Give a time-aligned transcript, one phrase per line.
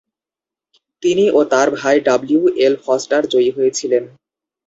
[1.03, 2.41] তিনি ও তার ভাই ডব্লিউ.
[2.57, 2.75] এল.
[2.85, 4.03] ফস্টার জয়ী হয়েছিলেন।